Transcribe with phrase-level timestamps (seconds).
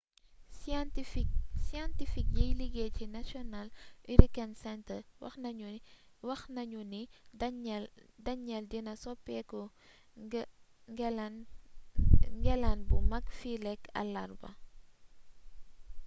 [1.63, 3.67] scientifique yiy liggéey ci national
[4.07, 4.99] hurricane center
[6.33, 7.01] wax nañu ni
[8.33, 9.61] danielle dina sopeku
[10.95, 14.49] ngelaane bu mag fileek àllarba